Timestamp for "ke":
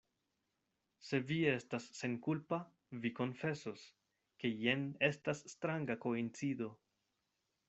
4.41-4.55